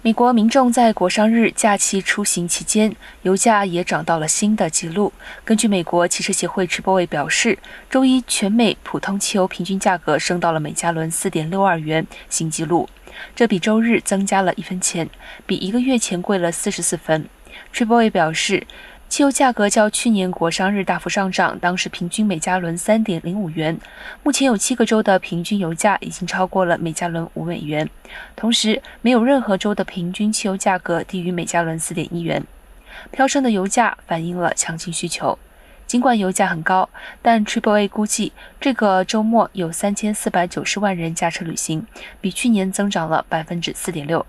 [0.00, 5.12] 美国民众在国商日假期出行期间，油价也涨到了新的纪录。
[5.44, 7.58] 根据美国汽车协会 Triple A 表示，
[7.90, 12.88] 周一全美普通汽油平均价格升到了每加仑四点六二元，新纪录。
[13.34, 15.10] 这比周日增加了一分钱，
[15.44, 17.28] 比一个月前贵了四十四分。
[17.74, 18.64] Triple A 表示。
[19.08, 23.76] 汽油价格较去年国商日大幅上涨，当时平均每加仑三点零五元。
[24.22, 27.88] 目前有七个州的平均油价已经超过了每加仑五美元，
[28.36, 32.44] 同时没有任何州的平均汽油价格低于每加仑四点一元。
[33.10, 35.38] 飙升的油价反映了强劲需求。
[35.86, 36.90] 尽管油价很高，
[37.22, 41.86] 但 Triple A 估计这个周末有三千四百九十万人驾车旅行，
[42.20, 44.26] 比去年增长了百分之四点六。